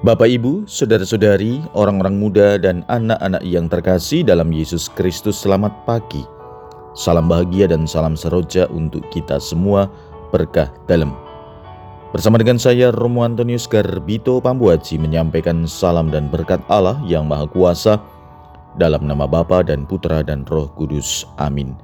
[0.00, 6.24] Bapak, Ibu, saudara-saudari, orang-orang muda, dan anak-anak yang terkasih dalam Yesus Kristus, selamat pagi.
[6.96, 9.92] Salam bahagia dan salam seroja untuk kita semua,
[10.32, 11.12] berkah dalam.
[12.16, 18.00] Bersama dengan saya, Romo Antonius Garbito Pambuaji, menyampaikan salam dan berkat Allah yang Maha Kuasa,
[18.80, 21.28] dalam nama Bapa dan Putra dan Roh Kudus.
[21.36, 21.76] Amin.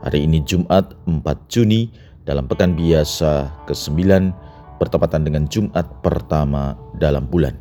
[0.00, 1.92] Hari ini Jumat 4 Juni,
[2.24, 4.32] dalam pekan biasa ke-9,
[4.80, 7.54] bertepatan dengan Jumat pertama dalam bulan.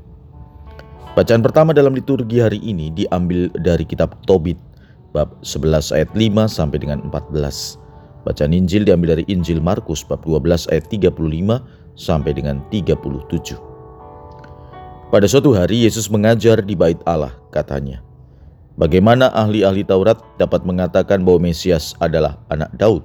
[1.20, 4.56] Bacaan pertama dalam liturgi hari ini diambil dari kitab Tobit
[5.12, 7.76] bab 11 ayat 5 sampai dengan 14.
[8.24, 11.20] Bacaan Injil diambil dari Injil Markus bab 12 ayat 35
[12.00, 13.60] sampai dengan 37.
[15.10, 18.00] Pada suatu hari Yesus mengajar di bait Allah, katanya,
[18.80, 23.04] Bagaimana ahli-ahli Taurat dapat mengatakan bahwa Mesias adalah anak Daud?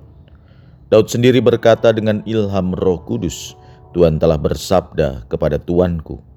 [0.86, 3.58] Daud sendiri berkata dengan ilham roh kudus,
[3.94, 6.34] Tuhan telah bersabda kepada Tuanku,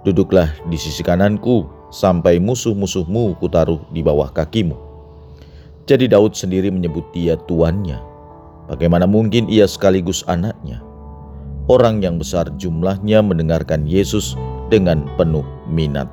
[0.00, 4.72] Duduklah di sisi kananku sampai musuh-musuhmu kutaruh di bawah kakimu.
[5.84, 8.00] Jadi Daud sendiri menyebut dia tuannya.
[8.72, 10.80] Bagaimana mungkin ia sekaligus anaknya?
[11.68, 14.40] Orang yang besar jumlahnya mendengarkan Yesus
[14.72, 16.08] dengan penuh minat.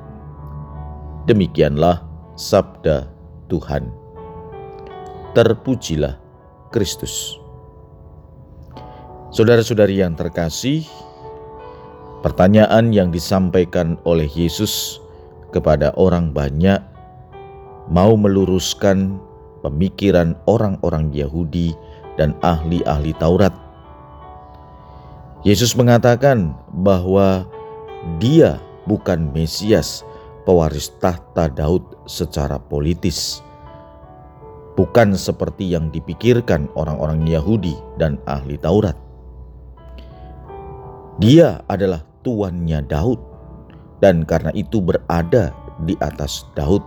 [1.24, 2.04] Demikianlah
[2.36, 3.08] sabda
[3.48, 3.88] Tuhan.
[5.32, 6.20] Terpujilah
[6.68, 7.40] Kristus.
[9.38, 10.82] Saudara-saudari yang terkasih,
[12.26, 14.98] pertanyaan yang disampaikan oleh Yesus
[15.54, 16.82] kepada orang banyak
[17.86, 19.14] mau meluruskan
[19.62, 21.70] pemikiran orang-orang Yahudi
[22.18, 23.54] dan ahli-ahli Taurat.
[25.46, 27.46] Yesus mengatakan bahwa
[28.18, 28.58] Dia
[28.90, 30.02] bukan Mesias,
[30.50, 33.38] pewaris tahta Daud secara politis
[34.74, 39.07] bukan seperti yang dipikirkan orang-orang Yahudi dan ahli Taurat.
[41.18, 43.18] Dia adalah tuannya Daud
[43.98, 45.50] dan karena itu berada
[45.82, 46.78] di atas Daud.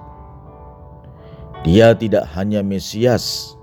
[1.67, 3.59] Dia tidak hanya Mesias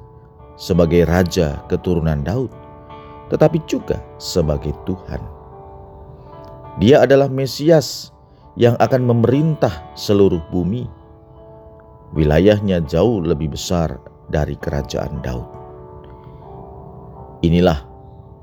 [0.60, 2.52] sebagai raja keturunan Daud,
[3.32, 5.24] tetapi juga sebagai Tuhan.
[6.84, 8.12] Dia adalah Mesias
[8.60, 10.84] yang akan memerintah seluruh bumi.
[12.12, 13.96] Wilayahnya jauh lebih besar
[14.28, 15.48] dari kerajaan Daud.
[17.40, 17.88] Inilah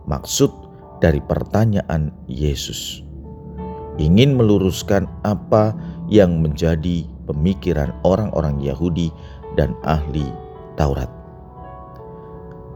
[0.09, 0.64] maksud
[0.99, 3.03] dari pertanyaan Yesus.
[3.95, 5.71] Ingin meluruskan apa
[6.11, 9.09] yang menjadi pemikiran orang-orang Yahudi
[9.55, 10.27] dan ahli
[10.75, 11.09] Taurat.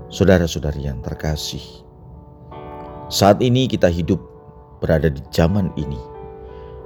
[0.10, 1.62] Saudara-saudari yang terkasih,
[3.12, 4.18] saat ini kita hidup
[4.82, 6.00] berada di zaman ini,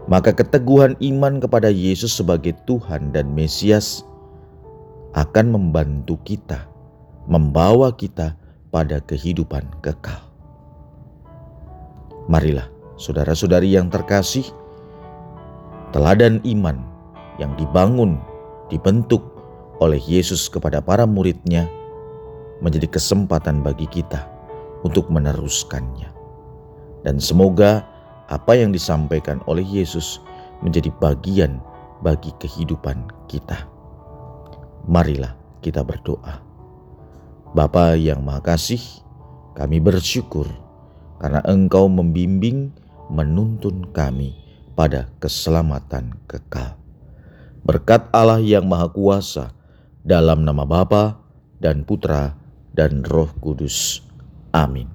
[0.10, 4.04] maka keteguhan iman kepada Yesus sebagai Tuhan dan Mesias
[5.14, 6.68] akan membantu kita,
[7.30, 8.36] membawa kita
[8.74, 10.33] pada kehidupan kekal.
[12.32, 14.48] Marilah, saudara-saudari yang terkasih,
[15.92, 16.80] teladan iman
[17.36, 18.16] yang dibangun,
[18.72, 19.20] dibentuk
[19.84, 21.68] oleh Yesus kepada para muridnya
[22.64, 24.24] menjadi kesempatan bagi kita
[24.88, 26.08] untuk meneruskannya.
[27.04, 27.84] Dan semoga
[28.32, 30.24] apa yang disampaikan oleh Yesus
[30.64, 31.60] menjadi bagian
[32.00, 33.68] bagi kehidupan kita.
[34.88, 36.40] Marilah kita berdoa.
[37.52, 38.82] Bapa yang Maha Kasih,
[39.60, 40.48] kami bersyukur
[41.18, 42.70] karena Engkau membimbing,
[43.10, 44.38] menuntun kami
[44.78, 46.78] pada keselamatan kekal.
[47.66, 49.56] Berkat Allah yang Maha Kuasa,
[50.06, 51.18] dalam nama Bapa
[51.58, 52.36] dan Putra
[52.76, 54.04] dan Roh Kudus.
[54.54, 54.93] Amin.